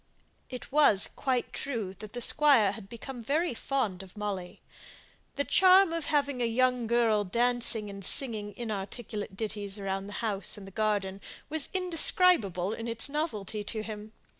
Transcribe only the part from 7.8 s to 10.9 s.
and singing inarticulate ditties about the house and